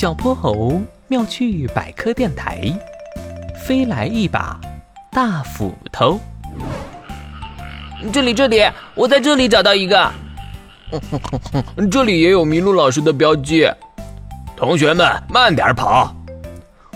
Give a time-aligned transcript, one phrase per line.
[0.00, 2.72] 小泼猴妙趣百科电台，
[3.54, 4.58] 飞来一把
[5.12, 6.18] 大斧头。
[8.10, 10.10] 这里，这里，我在这里找到一个。
[11.90, 13.70] 这里也有麋鹿老师的标记。
[14.56, 16.16] 同学们，慢点跑！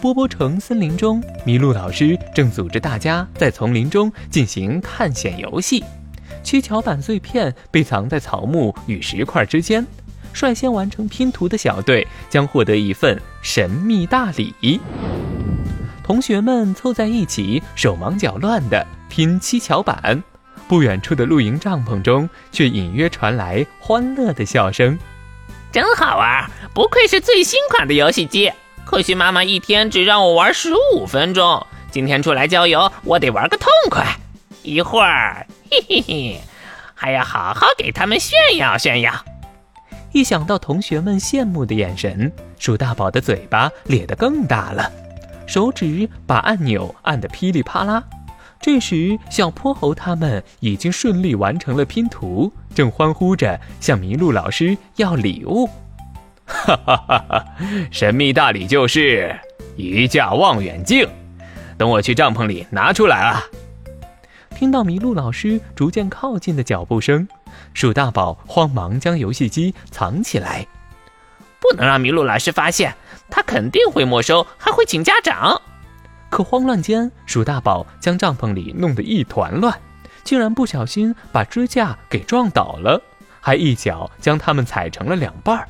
[0.00, 5.84] 波波城森林中，麋鹿老师正组织大家在丛林中进行探险游戏。
[6.42, 9.86] 七巧板碎片被藏在草木与石块之间。
[10.38, 14.80] 率先完成拼图的小队将获得一份神秘大礼。
[16.04, 20.22] 同学们凑在一起，手忙脚乱地拼七巧板。
[20.68, 24.96] 不远处的露营帐篷中，却隐约传来欢乐的笑声。
[25.72, 28.52] 真好玩，不愧是最新款的游戏机。
[28.84, 31.66] 可惜妈妈一天只让我玩十五分钟。
[31.90, 34.06] 今天出来郊游，我得玩个痛快。
[34.62, 36.40] 一会儿，嘿嘿嘿，
[36.94, 39.12] 还要好好给他们炫耀炫耀。
[40.18, 44.90] 一想到同学们羡慕的眼神，鼠大宝的嘴巴咧得更大了，
[45.46, 48.02] 手指把按钮按得噼里啪啦。
[48.60, 55.68] 这时，小泼猴他们已经顺利完成了拼图，正欢呼着向麋鹿老师要礼物。
[56.46, 57.44] 哈哈哈哈！
[57.92, 59.38] 神秘大礼就是
[59.76, 61.08] 一架望远镜，
[61.76, 63.44] 等我去帐篷里拿出来啊！
[64.50, 67.28] 听到麋鹿老师逐渐靠近的脚步声。
[67.74, 70.66] 鼠大宝慌忙将游戏机藏起来，
[71.60, 72.94] 不能让麋鹿老师发现，
[73.30, 75.60] 他肯定会没收，还会请家长。
[76.30, 79.78] 可慌乱间，鼠大宝将帐篷里弄得一团乱，
[80.24, 83.00] 竟然不小心把支架给撞倒了，
[83.40, 85.68] 还一脚将它们踩成了两半儿。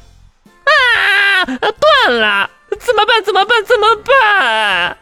[0.65, 1.45] 啊！
[1.47, 2.51] 断了！
[2.81, 3.23] 怎么办？
[3.25, 3.65] 怎么办？
[3.65, 4.99] 怎么办？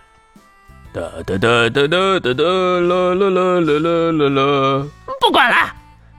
[0.93, 2.43] 哒哒哒哒哒哒哒
[2.81, 4.87] 啦啦啦啦啦啦！
[5.21, 5.75] 不管了。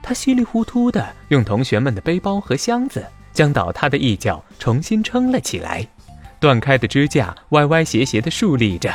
[0.08, 5.86] 他稀里糊涂地用同学们的背包和箱子将倒塌的一角重新撑了起来，
[6.40, 8.90] 断开的支架歪歪斜斜地竖立着。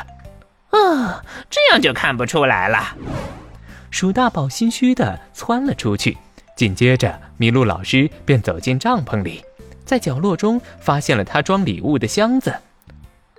[0.72, 2.98] 啊，这样就看不出来了。
[3.92, 6.18] 鼠大宝心虚地窜了出去，
[6.56, 9.46] 紧接着麋鹿老师便走进帐篷里，
[9.86, 12.52] 在角落中发现了他装礼物的箱子。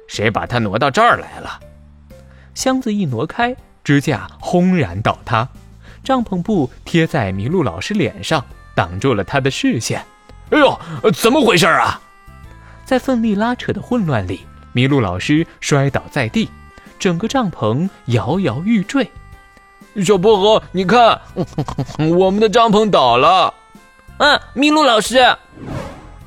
[0.06, 1.58] 谁把它挪到这儿来了？
[2.54, 5.48] 箱子一挪开，支架轰然倒塌。
[6.04, 8.44] 帐篷布贴在麋鹿老师脸上，
[8.74, 10.04] 挡住了他的视线。
[10.50, 10.78] 哎呦，
[11.12, 12.00] 怎么回事啊？
[12.84, 16.50] 在奋力拉扯的混乱里，麋鹿老师摔倒在地，
[16.98, 19.10] 整个帐篷摇摇欲坠。
[20.04, 21.20] 小薄荷，你看，
[21.96, 23.54] 我们的帐篷倒了。
[24.18, 25.36] 嗯，麋鹿老师，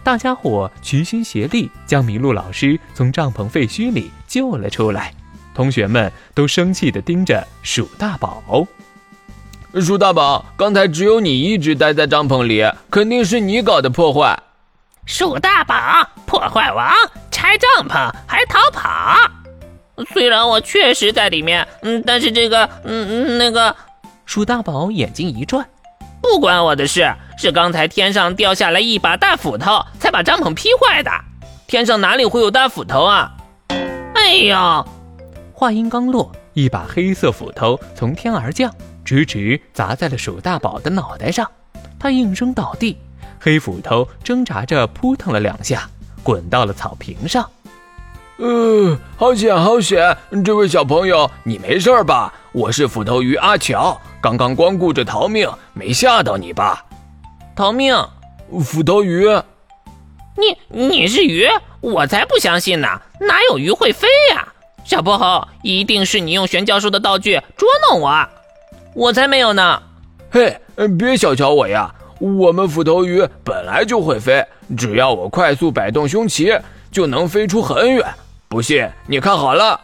[0.03, 5.13] 大家伙齐心协力将麋鹿老师从帐篷废墟里救了出来。
[5.53, 8.65] 同学们都生气地盯着鼠大宝。
[9.79, 14.37] 鼠大宝，刚才只有你一直待在帐篷里，肯定是你搞的破坏。
[15.05, 15.75] 鼠大宝，
[16.25, 16.91] 破坏王，
[17.29, 19.15] 拆帐篷还逃跑。
[20.13, 23.75] 虽然我确实在里面，嗯，但是这个，嗯嗯，那个，
[24.25, 25.65] 鼠大宝眼睛一转，
[26.21, 31.11] 不关我的事，是刚才天上掉下来一把大斧头，才把帐篷劈坏的。
[31.67, 33.31] 天上哪里会有大斧头啊？
[34.15, 34.87] 哎呦！
[35.53, 38.73] 话音刚落，一把黑色斧头从天而降。
[39.07, 41.49] 直直砸在了鼠大宝的脑袋上，
[41.97, 42.97] 他应声倒地，
[43.39, 45.89] 黑斧头挣扎着扑腾了两下，
[46.23, 47.49] 滚到了草坪上。
[48.35, 50.17] 呃，好险好险！
[50.43, 52.33] 这位小朋友，你没事吧？
[52.51, 56.85] 我是斧头鱼阿乔，刚刚光顾着逃命，没吓到你吧？
[57.55, 57.95] 逃命？
[58.61, 59.25] 斧头鱼？
[60.35, 61.47] 你你是鱼？
[61.79, 63.01] 我才不相信呢！
[63.21, 64.45] 哪有鱼会飞呀？
[64.83, 68.27] 小泼猴，一定是你用玄教授的道具捉弄我。
[68.97, 69.79] 我才没有呢！
[70.31, 70.59] 嘿，
[70.97, 71.93] 别小瞧我呀！
[72.19, 74.43] 我们斧头鱼本来就会飞，
[74.75, 76.59] 只要我快速摆动胸鳍，
[76.89, 78.03] 就能飞出很远。
[78.47, 79.79] 不信，你看好了。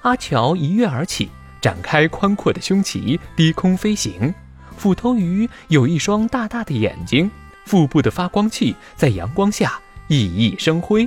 [0.00, 1.28] 阿乔一跃而起，
[1.60, 4.34] 展开宽阔的胸鳍，低空飞行。
[4.78, 7.30] 斧头鱼有一双大大的眼睛，
[7.66, 9.78] 腹部的发光器在阳光下
[10.08, 11.06] 熠熠生辉。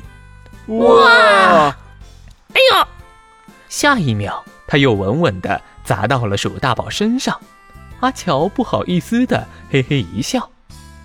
[0.67, 1.75] 哇！
[2.53, 2.87] 哎呦！
[3.67, 5.59] 下一秒，他又稳稳的。
[5.83, 7.39] 砸到了鼠大宝身上，
[8.01, 10.49] 阿乔不好意思的嘿嘿一笑，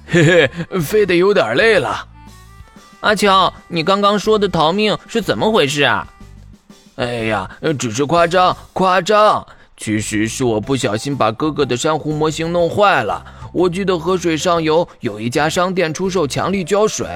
[0.09, 2.05] 嘿嘿，飞得有点累了。
[2.99, 6.05] 阿乔，你刚刚说的逃命是怎么回事啊？
[6.97, 7.49] 哎呀，
[7.79, 9.47] 只是夸张，夸张。
[9.76, 13.25] 其实是我不小心把哥哥的珊瑚模型弄坏了。
[13.53, 17.06] 我记得河水上游有一家商店出售强力胶水，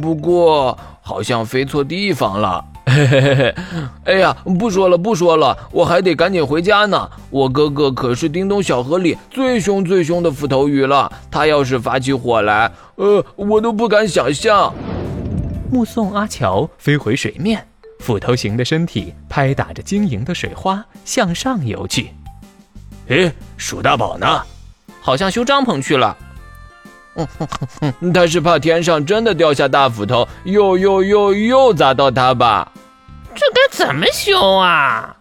[0.00, 2.64] 不过好像飞错地方了。
[2.90, 3.54] 嘿嘿嘿嘿，
[4.04, 7.08] 哎呀，不说了不说了，我还得赶紧回家呢。
[7.30, 14.74] 我哥哥可是叮咚小河里最凶最凶的斧头鱼了，他要是发起火来，呃，我都不敢想象。
[15.70, 17.64] 目送阿乔飞回水面，
[18.00, 22.10] 斧头形的身体拍打着晶莹的水花向上游去。
[23.06, 24.42] 诶，鼠大宝呢？
[25.00, 26.16] 好像修帐篷去了。
[28.14, 32.72] 他是怕天上真的掉下大斧头，又又又又砸到他吧？
[33.80, 35.16] 怎么修啊？